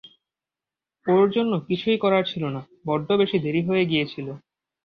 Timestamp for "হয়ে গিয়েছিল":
3.67-4.27